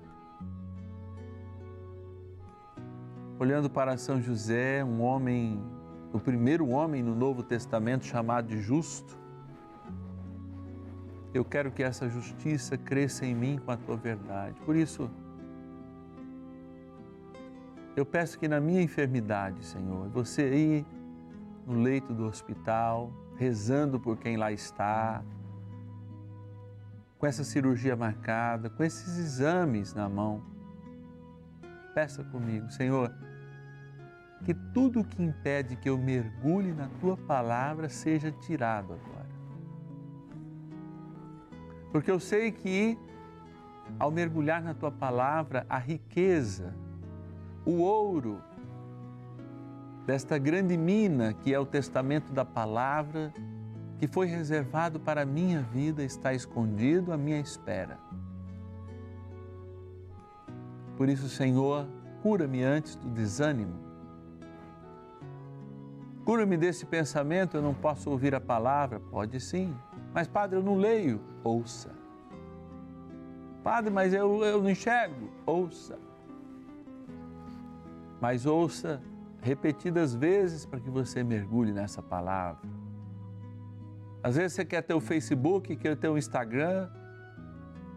Olhando 3.39 3.69
para 3.69 3.97
São 3.97 4.21
José, 4.21 4.83
um 4.83 5.01
homem, 5.01 5.63
o 6.11 6.19
primeiro 6.19 6.67
homem 6.67 7.01
no 7.01 7.15
Novo 7.15 7.41
Testamento 7.41 8.05
chamado 8.05 8.47
de 8.47 8.59
justo, 8.59 9.17
eu 11.33 11.45
quero 11.45 11.71
que 11.71 11.83
essa 11.83 12.09
justiça 12.09 12.77
cresça 12.77 13.25
em 13.25 13.35
mim 13.35 13.59
com 13.63 13.71
a 13.71 13.77
tua 13.77 13.95
verdade. 13.95 14.59
Por 14.65 14.75
isso, 14.75 15.09
eu 17.95 18.05
peço 18.05 18.39
que 18.39 18.47
na 18.47 18.59
minha 18.59 18.81
enfermidade, 18.81 19.63
Senhor, 19.63 20.09
você 20.09 20.41
aí 20.41 20.85
no 21.65 21.81
leito 21.81 22.13
do 22.13 22.25
hospital, 22.25 23.11
rezando 23.37 23.99
por 23.99 24.17
quem 24.17 24.37
lá 24.37 24.51
está, 24.51 25.23
com 27.19 27.27
essa 27.27 27.43
cirurgia 27.43 27.95
marcada, 27.95 28.69
com 28.69 28.81
esses 28.83 29.17
exames 29.17 29.93
na 29.93 30.07
mão. 30.07 30.41
Peça 31.93 32.23
comigo, 32.23 32.71
Senhor, 32.71 33.13
que 34.45 34.53
tudo 34.53 35.03
que 35.03 35.21
impede 35.21 35.75
que 35.75 35.89
eu 35.89 35.97
mergulhe 35.97 36.71
na 36.71 36.87
tua 37.01 37.17
palavra 37.17 37.89
seja 37.89 38.31
tirado 38.31 38.93
agora. 38.93 39.29
Porque 41.91 42.09
eu 42.09 42.19
sei 42.19 42.53
que 42.53 42.97
ao 43.97 44.11
mergulhar 44.11 44.61
na 44.61 44.73
tua 44.73 44.91
palavra, 44.91 45.65
a 45.69 45.77
riqueza, 45.77 46.73
o 47.65 47.79
ouro, 47.79 48.41
desta 50.05 50.37
grande 50.37 50.77
mina 50.77 51.33
que 51.33 51.53
é 51.53 51.59
o 51.59 51.65
testamento 51.65 52.31
da 52.31 52.45
palavra, 52.45 53.33
que 53.99 54.07
foi 54.07 54.27
reservado 54.27 54.97
para 54.97 55.23
a 55.23 55.25
minha 55.25 55.61
vida, 55.61 56.03
está 56.03 56.33
escondido 56.33 57.11
à 57.11 57.17
minha 57.17 57.39
espera. 57.39 57.99
Por 60.95 61.09
isso, 61.09 61.27
Senhor, 61.27 61.85
cura-me 62.23 62.63
antes 62.63 62.95
do 62.95 63.09
desânimo. 63.09 63.73
Cura-me 66.23 66.55
desse 66.55 66.85
pensamento, 66.85 67.57
eu 67.57 67.61
não 67.61 67.73
posso 67.73 68.09
ouvir 68.09 68.33
a 68.33 68.39
palavra. 68.39 68.99
Pode 68.99 69.39
sim, 69.41 69.75
mas, 70.13 70.27
Padre, 70.27 70.57
eu 70.57 70.63
não 70.63 70.77
leio. 70.77 71.19
Ouça. 71.43 71.91
Padre, 73.63 73.91
mas 73.91 74.13
eu, 74.13 74.43
eu 74.45 74.61
não 74.61 74.69
enxergo. 74.69 75.29
Ouça. 75.45 75.99
Mas 78.21 78.45
ouça 78.45 79.01
repetidas 79.41 80.13
vezes 80.13 80.65
para 80.65 80.79
que 80.79 80.89
você 80.89 81.23
mergulhe 81.23 81.73
nessa 81.73 82.01
palavra. 82.01 82.78
Às 84.21 84.35
vezes 84.35 84.53
você 84.53 84.65
quer 84.65 84.81
ter 84.81 84.93
o 84.93 84.99
Facebook, 84.99 85.75
quer 85.75 85.95
ter 85.95 86.09
o 86.09 86.17
Instagram, 86.17 86.89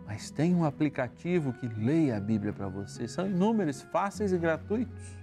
mas 0.06 0.30
tem 0.30 0.54
um 0.54 0.64
aplicativo 0.64 1.52
que 1.52 1.66
leia 1.66 2.16
a 2.16 2.20
Bíblia 2.20 2.52
para 2.52 2.68
você. 2.68 3.08
São 3.08 3.26
inúmeros, 3.26 3.82
fáceis 3.82 4.32
e 4.32 4.38
gratuitos. 4.38 5.16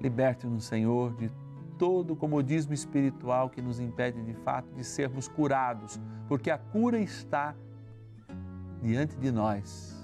Liberte-nos, 0.00 0.64
Senhor, 0.64 1.16
de 1.16 1.30
todo 1.78 2.12
o 2.12 2.16
comodismo 2.16 2.72
espiritual 2.72 3.50
que 3.50 3.60
nos 3.60 3.80
impede 3.80 4.22
de 4.22 4.34
fato 4.34 4.70
de 4.74 4.84
sermos 4.84 5.26
curados, 5.26 6.00
porque 6.28 6.50
a 6.50 6.58
cura 6.58 6.98
está 6.98 7.54
diante 8.80 9.16
de 9.16 9.32
nós 9.32 9.94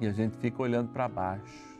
e 0.00 0.06
a 0.06 0.12
gente 0.12 0.36
fica 0.38 0.62
olhando 0.62 0.90
para 0.92 1.08
baixo. 1.08 1.75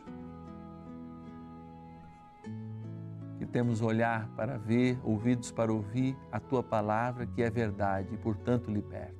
Temos 3.47 3.81
olhar 3.81 4.27
para 4.35 4.57
ver, 4.57 4.99
ouvidos 5.03 5.51
para 5.51 5.71
ouvir 5.71 6.15
a 6.31 6.39
tua 6.39 6.61
palavra, 6.61 7.25
que 7.25 7.41
é 7.41 7.49
verdade 7.49 8.13
e, 8.13 8.17
portanto, 8.17 8.69
liberta. 8.69 9.15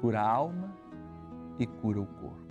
Cura 0.00 0.20
a 0.20 0.30
alma 0.30 0.74
e 1.58 1.66
cura 1.66 2.00
o 2.00 2.06
corpo. 2.06 2.46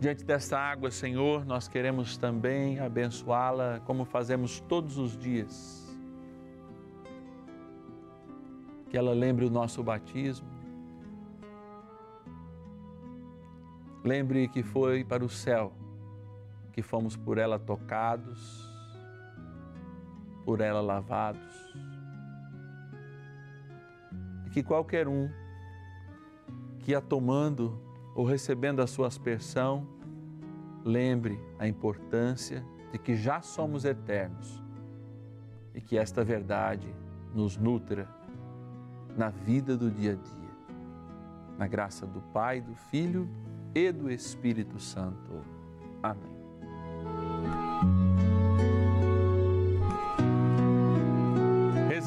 Diante 0.00 0.24
desta 0.24 0.58
água, 0.58 0.90
Senhor, 0.92 1.44
nós 1.44 1.66
queremos 1.66 2.16
também 2.16 2.78
abençoá-la 2.78 3.80
como 3.80 4.04
fazemos 4.04 4.60
todos 4.60 4.96
os 4.96 5.16
dias. 5.16 5.98
Que 8.88 8.96
ela 8.96 9.12
lembre 9.12 9.44
o 9.44 9.50
nosso 9.50 9.82
batismo. 9.82 10.48
Lembre 14.04 14.46
que 14.48 14.62
foi 14.62 15.04
para 15.04 15.24
o 15.24 15.28
céu 15.28 15.72
que 16.78 16.82
fomos 16.82 17.16
por 17.16 17.38
ela 17.38 17.58
tocados, 17.58 18.72
por 20.44 20.60
ela 20.60 20.80
lavados. 20.80 21.74
E 24.46 24.50
que 24.50 24.62
qualquer 24.62 25.08
um 25.08 25.28
que 26.78 26.94
a 26.94 27.00
tomando 27.00 27.82
ou 28.14 28.24
recebendo 28.24 28.80
a 28.80 28.86
sua 28.86 29.08
aspersão, 29.08 29.88
lembre 30.84 31.40
a 31.58 31.66
importância 31.66 32.64
de 32.92 32.98
que 33.00 33.16
já 33.16 33.42
somos 33.42 33.84
eternos 33.84 34.62
e 35.74 35.80
que 35.80 35.98
esta 35.98 36.22
verdade 36.22 36.94
nos 37.34 37.56
nutra 37.56 38.08
na 39.16 39.30
vida 39.30 39.76
do 39.76 39.90
dia 39.90 40.12
a 40.12 40.14
dia. 40.14 40.76
Na 41.58 41.66
graça 41.66 42.06
do 42.06 42.20
Pai, 42.32 42.60
do 42.60 42.76
Filho 42.76 43.28
e 43.74 43.90
do 43.90 44.08
Espírito 44.08 44.78
Santo. 44.78 45.42
Amém. 46.00 46.37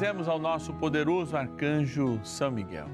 Rezemos 0.02 0.26
ao 0.26 0.36
nosso 0.36 0.72
poderoso 0.72 1.36
arcanjo 1.36 2.18
São 2.24 2.50
Miguel. 2.50 2.88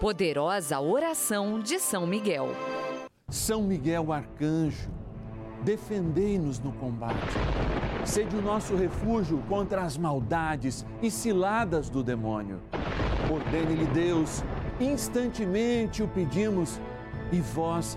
Poderosa 0.00 0.80
oração 0.80 1.60
de 1.60 1.78
São 1.78 2.08
Miguel. 2.08 2.48
São 3.28 3.62
Miguel 3.62 4.12
Arcanjo, 4.12 4.90
defendei-nos 5.62 6.58
no 6.58 6.72
combate. 6.72 7.14
Sede 8.04 8.34
o 8.34 8.42
nosso 8.42 8.74
refúgio 8.74 9.40
contra 9.48 9.82
as 9.82 9.96
maldades 9.96 10.84
e 11.00 11.08
ciladas 11.08 11.88
do 11.88 12.02
demônio. 12.02 12.60
Ordene-lhe 13.32 13.86
Deus, 13.94 14.42
instantemente 14.80 16.02
o 16.02 16.08
pedimos, 16.08 16.80
e 17.30 17.40
vós, 17.40 17.96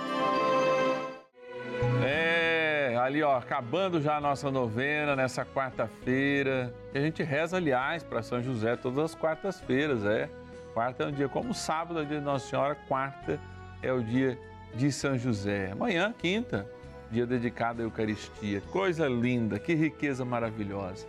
Ali 3.11 3.21
ó, 3.21 3.37
acabando 3.37 4.01
já 4.01 4.17
a 4.17 4.21
nossa 4.21 4.49
novena 4.49 5.15
nessa 5.15 5.45
quarta-feira. 5.45 6.73
A 6.95 6.99
gente 6.99 7.21
reza, 7.21 7.57
aliás, 7.57 8.03
para 8.03 8.23
São 8.23 8.41
José 8.41 8.75
todas 8.77 8.99
as 8.99 9.15
quartas-feiras, 9.15 10.05
é. 10.05 10.29
Quarta 10.73 11.03
é 11.03 11.07
um 11.07 11.11
dia 11.11 11.27
como 11.27 11.53
sábado 11.53 11.99
é 11.99 12.03
o 12.03 12.05
dia 12.05 12.19
de 12.19 12.23
Nossa 12.23 12.47
Senhora, 12.47 12.75
quarta 12.87 13.37
é 13.83 13.91
o 13.91 14.01
dia 14.01 14.39
de 14.73 14.89
São 14.89 15.17
José. 15.17 15.71
Amanhã, 15.71 16.13
quinta, 16.17 16.65
dia 17.11 17.25
dedicado 17.25 17.81
à 17.81 17.85
Eucaristia. 17.85 18.61
Coisa 18.71 19.09
linda, 19.09 19.59
que 19.59 19.73
riqueza 19.73 20.23
maravilhosa. 20.23 21.05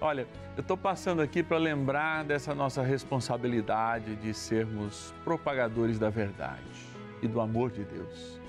Olha, 0.00 0.26
eu 0.56 0.62
estou 0.62 0.76
passando 0.76 1.22
aqui 1.22 1.44
para 1.44 1.58
lembrar 1.58 2.24
dessa 2.24 2.52
nossa 2.56 2.82
responsabilidade 2.82 4.16
de 4.16 4.34
sermos 4.34 5.14
propagadores 5.22 5.96
da 6.00 6.10
verdade 6.10 6.60
e 7.22 7.28
do 7.28 7.40
amor 7.40 7.70
de 7.70 7.84
Deus. 7.84 8.41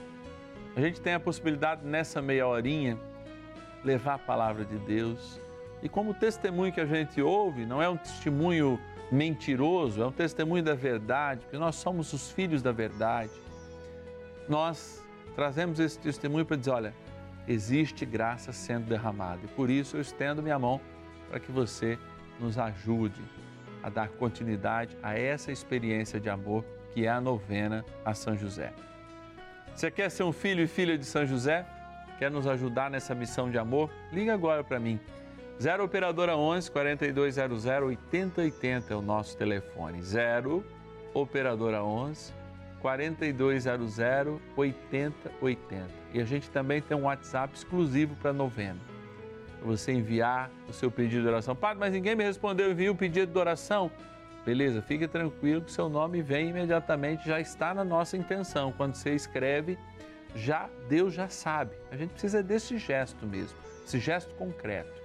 A 0.75 0.81
gente 0.81 0.99
tem 0.99 1.13
a 1.13 1.19
possibilidade 1.19 1.85
nessa 1.85 2.21
meia 2.21 2.47
horinha 2.47 2.97
levar 3.83 4.15
a 4.15 4.19
palavra 4.19 4.65
de 4.65 4.77
Deus 4.79 5.39
e 5.83 5.89
como 5.89 6.13
testemunho 6.13 6.71
que 6.71 6.79
a 6.79 6.85
gente 6.85 7.21
ouve, 7.21 7.65
não 7.65 7.81
é 7.81 7.89
um 7.89 7.97
testemunho 7.97 8.79
mentiroso, 9.11 10.01
é 10.01 10.07
um 10.07 10.11
testemunho 10.11 10.63
da 10.63 10.73
verdade, 10.73 11.41
porque 11.41 11.57
nós 11.57 11.75
somos 11.75 12.13
os 12.13 12.31
filhos 12.31 12.61
da 12.61 12.71
verdade. 12.71 13.31
Nós 14.47 15.03
trazemos 15.35 15.81
esse 15.81 15.99
testemunho 15.99 16.45
para 16.45 16.55
dizer: 16.55 16.71
olha, 16.71 16.93
existe 17.47 18.05
graça 18.05 18.53
sendo 18.53 18.87
derramada. 18.87 19.41
E 19.43 19.47
por 19.49 19.69
isso 19.69 19.97
eu 19.97 20.01
estendo 20.01 20.41
minha 20.41 20.57
mão 20.57 20.79
para 21.29 21.39
que 21.39 21.51
você 21.51 21.99
nos 22.39 22.57
ajude 22.57 23.21
a 23.83 23.89
dar 23.89 24.07
continuidade 24.07 24.97
a 25.03 25.19
essa 25.19 25.51
experiência 25.51 26.17
de 26.17 26.29
amor 26.29 26.63
que 26.93 27.05
é 27.05 27.09
a 27.09 27.19
novena 27.19 27.83
a 28.05 28.13
São 28.13 28.37
José. 28.37 28.71
Você 29.75 29.89
quer 29.89 30.09
ser 30.09 30.23
um 30.23 30.31
filho 30.31 30.63
e 30.63 30.67
filha 30.67 30.97
de 30.97 31.05
São 31.05 31.25
José? 31.25 31.65
Quer 32.19 32.29
nos 32.29 32.47
ajudar 32.47 32.91
nessa 32.91 33.15
missão 33.15 33.49
de 33.49 33.57
amor? 33.57 33.89
Liga 34.11 34.33
agora 34.33 34.63
para 34.63 34.79
mim. 34.79 34.99
0 35.61 35.83
Operadora 35.83 36.37
11 36.37 36.71
4200 36.71 37.65
8080 37.65 38.93
é 38.93 38.95
o 38.95 39.01
nosso 39.01 39.35
telefone. 39.35 40.01
0 40.01 40.63
Operadora 41.13 41.83
11 41.83 42.33
4200 42.81 43.97
8080. 44.55 45.87
E 46.13 46.21
a 46.21 46.25
gente 46.25 46.49
também 46.51 46.81
tem 46.81 46.95
um 46.95 47.03
WhatsApp 47.03 47.55
exclusivo 47.55 48.15
para 48.17 48.31
novena. 48.31 48.79
Para 49.59 49.67
você 49.67 49.91
enviar 49.91 50.51
o 50.69 50.73
seu 50.73 50.91
pedido 50.91 51.23
de 51.23 51.27
oração. 51.27 51.55
Padre, 51.55 51.79
mas 51.79 51.93
ninguém 51.93 52.15
me 52.15 52.23
respondeu, 52.23 52.71
envia 52.71 52.91
o 52.91 52.95
pedido 52.95 53.31
de 53.31 53.39
oração. 53.39 53.89
Beleza, 54.45 54.81
fique 54.81 55.07
tranquilo 55.07 55.61
que 55.61 55.71
seu 55.71 55.87
nome 55.87 56.21
vem 56.21 56.49
imediatamente, 56.49 57.27
já 57.27 57.39
está 57.39 57.73
na 57.73 57.83
nossa 57.83 58.17
intenção. 58.17 58.73
Quando 58.73 58.95
você 58.95 59.15
escreve, 59.15 59.77
já 60.35 60.69
Deus 60.89 61.13
já 61.13 61.29
sabe. 61.29 61.75
A 61.91 61.95
gente 61.95 62.11
precisa 62.11 62.43
desse 62.43 62.77
gesto 62.77 63.25
mesmo, 63.25 63.57
esse 63.85 63.99
gesto 63.99 64.33
concreto. 64.35 65.01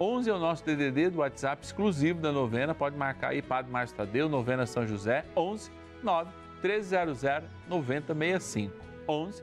11 0.00 0.30
é 0.30 0.32
o 0.32 0.38
nosso 0.38 0.64
DDD 0.64 1.10
do 1.10 1.18
WhatsApp 1.18 1.64
exclusivo 1.64 2.20
da 2.20 2.30
novena. 2.30 2.74
Pode 2.74 2.96
marcar 2.96 3.30
aí, 3.30 3.40
Padre 3.40 3.72
Márcio 3.72 3.96
Tadeu, 3.96 4.28
novena 4.28 4.66
São 4.66 4.86
José, 4.86 5.24
11 5.34 5.70
9 6.02 6.30
1300 6.62 7.50
9065. 7.68 8.74
11 9.08 9.42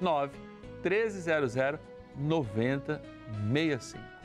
9 0.00 0.38
1300 0.82 1.80
9065. 2.16 4.15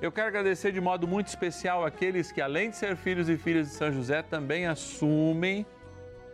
Eu 0.00 0.12
quero 0.12 0.28
agradecer 0.28 0.72
de 0.72 0.80
modo 0.80 1.08
muito 1.08 1.28
especial 1.28 1.82
aqueles 1.82 2.30
que, 2.30 2.42
além 2.42 2.68
de 2.68 2.76
ser 2.76 2.96
filhos 2.96 3.30
e 3.30 3.38
filhas 3.38 3.68
de 3.68 3.74
São 3.74 3.90
José, 3.90 4.20
também 4.20 4.66
assumem 4.66 5.64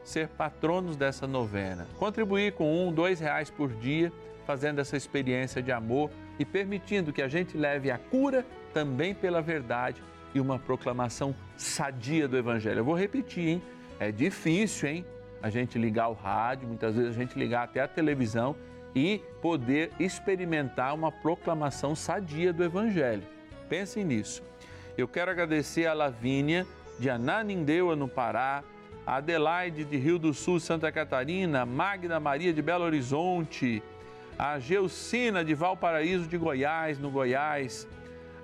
ser 0.02 0.26
patronos 0.26 0.96
dessa 0.96 1.28
novena. 1.28 1.86
Contribuir 1.96 2.54
com 2.54 2.88
um, 2.88 2.92
dois 2.92 3.20
reais 3.20 3.50
por 3.50 3.72
dia, 3.72 4.12
fazendo 4.44 4.80
essa 4.80 4.96
experiência 4.96 5.62
de 5.62 5.70
amor 5.70 6.10
e 6.40 6.44
permitindo 6.44 7.12
que 7.12 7.22
a 7.22 7.28
gente 7.28 7.56
leve 7.56 7.88
a 7.88 7.98
cura 7.98 8.44
também 8.74 9.14
pela 9.14 9.40
verdade 9.40 10.02
e 10.34 10.40
uma 10.40 10.58
proclamação 10.58 11.32
sadia 11.56 12.26
do 12.26 12.36
Evangelho. 12.36 12.80
Eu 12.80 12.84
vou 12.84 12.96
repetir, 12.96 13.48
hein? 13.48 13.62
É 14.00 14.10
difícil, 14.10 14.88
hein? 14.88 15.06
A 15.40 15.50
gente 15.50 15.78
ligar 15.78 16.08
o 16.08 16.14
rádio, 16.14 16.66
muitas 16.66 16.96
vezes 16.96 17.16
a 17.16 17.20
gente 17.20 17.38
ligar 17.38 17.62
até 17.62 17.80
a 17.80 17.86
televisão 17.86 18.56
e 18.92 19.22
poder 19.40 19.92
experimentar 20.00 20.92
uma 20.96 21.12
proclamação 21.12 21.94
sadia 21.94 22.52
do 22.52 22.64
Evangelho. 22.64 23.22
Pensem 23.72 24.04
nisso. 24.04 24.42
Eu 24.98 25.08
quero 25.08 25.30
agradecer 25.30 25.86
a 25.86 25.94
Lavínia 25.94 26.66
de 26.98 27.08
Ananindeua, 27.08 27.96
no 27.96 28.06
Pará, 28.06 28.62
a 29.06 29.16
Adelaide 29.16 29.82
de 29.82 29.96
Rio 29.96 30.18
do 30.18 30.34
Sul, 30.34 30.60
Santa 30.60 30.92
Catarina, 30.92 31.64
Magda 31.64 32.20
Maria 32.20 32.52
de 32.52 32.60
Belo 32.60 32.84
Horizonte, 32.84 33.82
a 34.38 34.58
Geucina 34.58 35.42
de 35.42 35.54
Valparaíso 35.54 36.26
de 36.26 36.36
Goiás, 36.36 36.98
no 36.98 37.10
Goiás, 37.10 37.88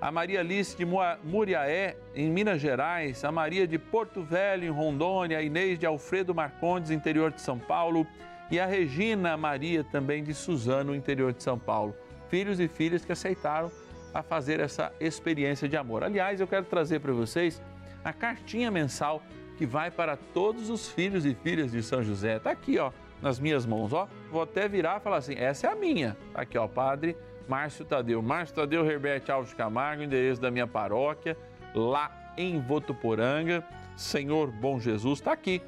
a 0.01 0.11
Maria 0.11 0.39
Alice 0.39 0.75
de 0.75 0.83
Muriaé, 1.23 1.95
em 2.15 2.27
Minas 2.27 2.59
Gerais, 2.59 3.23
a 3.23 3.31
Maria 3.31 3.67
de 3.67 3.77
Porto 3.77 4.23
Velho, 4.23 4.65
em 4.65 4.71
Rondônia, 4.71 5.37
a 5.37 5.43
Inês 5.43 5.77
de 5.77 5.85
Alfredo 5.85 6.33
Marcondes, 6.33 6.89
interior 6.89 7.31
de 7.31 7.41
São 7.41 7.59
Paulo, 7.59 8.07
e 8.49 8.59
a 8.59 8.65
Regina 8.65 9.37
Maria, 9.37 9.83
também 9.83 10.23
de 10.23 10.33
Suzano, 10.33 10.95
interior 10.95 11.33
de 11.33 11.43
São 11.43 11.59
Paulo. 11.59 11.95
Filhos 12.29 12.59
e 12.59 12.67
filhas 12.67 13.05
que 13.05 13.11
aceitaram 13.11 13.71
a 14.13 14.21
fazer 14.21 14.59
essa 14.59 14.91
experiência 14.99 15.67
de 15.67 15.77
amor. 15.77 16.03
Aliás, 16.03 16.39
eu 16.39 16.47
quero 16.47 16.65
trazer 16.65 16.99
para 16.99 17.13
vocês 17.13 17.61
a 18.03 18.13
cartinha 18.13 18.71
mensal 18.71 19.21
que 19.57 19.65
vai 19.65 19.91
para 19.91 20.15
todos 20.15 20.69
os 20.69 20.87
filhos 20.87 21.25
e 21.25 21.33
filhas 21.35 21.71
de 21.71 21.83
São 21.83 22.01
José. 22.01 22.37
Está 22.37 22.51
aqui, 22.51 22.79
ó, 22.79 22.91
nas 23.21 23.39
minhas 23.39 23.65
mãos, 23.65 23.91
ó. 23.91 24.07
Vou 24.31 24.41
até 24.41 24.67
virar 24.67 24.99
e 24.99 25.03
falar 25.03 25.17
assim: 25.17 25.35
essa 25.35 25.67
é 25.67 25.71
a 25.71 25.75
minha. 25.75 26.15
Tá 26.33 26.41
aqui, 26.41 26.57
ó, 26.57 26.67
Padre 26.67 27.17
Márcio 27.47 27.83
Tadeu. 27.83 28.21
Márcio 28.21 28.55
Tadeu 28.55 28.89
Herbert 28.89 29.23
Alves 29.29 29.53
Camargo, 29.53 30.03
endereço 30.03 30.39
da 30.39 30.51
minha 30.51 30.67
paróquia, 30.67 31.35
lá 31.73 32.33
em 32.37 32.59
Votuporanga. 32.61 33.63
Senhor 33.97 34.49
Bom 34.49 34.79
Jesus, 34.79 35.19
está 35.19 35.33
aqui. 35.33 35.61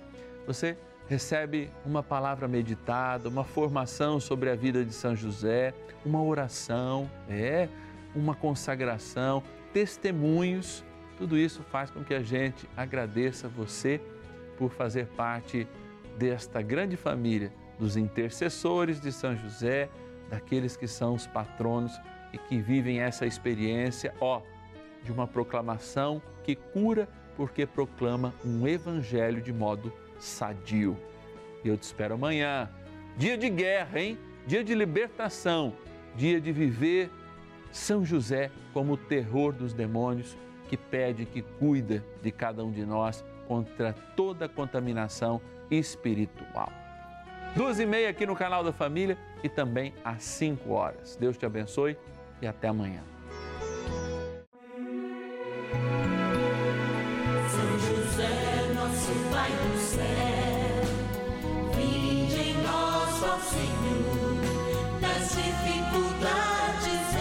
Você 0.47 0.77
recebe 1.09 1.69
uma 1.85 2.01
palavra 2.01 2.47
meditada, 2.47 3.27
uma 3.27 3.43
formação 3.43 4.19
sobre 4.21 4.49
a 4.49 4.55
vida 4.55 4.85
de 4.85 4.93
São 4.93 5.13
José, 5.13 5.73
uma 6.05 6.23
oração, 6.23 7.11
é, 7.29 7.67
uma 8.15 8.35
consagração, 8.35 9.43
testemunhos. 9.73 10.83
Tudo 11.17 11.37
isso 11.37 11.63
faz 11.63 11.89
com 11.89 12.03
que 12.03 12.13
a 12.13 12.21
gente 12.21 12.67
agradeça 12.75 13.47
você 13.47 14.01
por 14.57 14.71
fazer 14.71 15.07
parte 15.07 15.67
desta 16.17 16.61
grande 16.61 16.97
família 16.97 17.51
dos 17.79 17.97
intercessores 17.97 18.99
de 18.99 19.11
São 19.11 19.35
José, 19.35 19.89
daqueles 20.29 20.77
que 20.77 20.87
são 20.87 21.15
os 21.15 21.25
patronos 21.25 21.99
e 22.31 22.37
que 22.37 22.59
vivem 22.59 22.99
essa 22.99 23.25
experiência, 23.25 24.13
ó, 24.21 24.41
de 25.03 25.11
uma 25.11 25.27
proclamação 25.27 26.21
que 26.43 26.55
cura 26.55 27.09
porque 27.35 27.65
proclama 27.65 28.33
um 28.45 28.67
evangelho 28.67 29.41
de 29.41 29.51
modo 29.51 29.91
sadio. 30.19 30.97
E 31.63 31.67
eu 31.67 31.77
te 31.77 31.83
espero 31.83 32.13
amanhã. 32.13 32.69
Dia 33.17 33.37
de 33.37 33.49
guerra, 33.49 33.99
hein? 33.99 34.17
Dia 34.45 34.63
de 34.63 34.73
libertação, 34.75 35.73
dia 36.15 36.39
de 36.39 36.51
viver 36.51 37.09
São 37.71 38.05
José 38.05 38.51
como 38.73 38.93
o 38.93 38.97
terror 38.97 39.53
dos 39.53 39.73
demônios 39.73 40.37
que 40.69 40.77
pede 40.77 41.25
que 41.25 41.41
cuida 41.41 42.03
de 42.21 42.31
cada 42.31 42.63
um 42.63 42.71
de 42.71 42.85
nós 42.85 43.23
contra 43.47 43.93
toda 44.15 44.47
contaminação 44.47 45.41
espiritual. 45.69 46.71
Duas 47.55 47.79
e 47.79 47.85
meia 47.85 48.09
aqui 48.09 48.25
no 48.25 48.35
canal 48.35 48.63
da 48.63 48.71
Família 48.71 49.17
e 49.43 49.49
também 49.49 49.93
às 50.03 50.23
cinco 50.23 50.71
horas. 50.71 51.17
Deus 51.19 51.37
te 51.37 51.45
abençoe 51.45 51.97
e 52.41 52.47
até 52.47 52.69
amanhã. 52.69 53.03
Pai 59.29 59.49
do 59.49 59.77
céu, 59.77 60.83
vinde 61.75 62.39
em 62.39 62.53
nós, 62.63 63.23
ó 63.23 63.39
Senhor, 63.39 65.01
nas 65.01 65.35
dificuldades 65.35 67.20